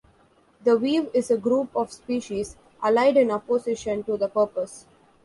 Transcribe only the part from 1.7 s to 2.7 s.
of species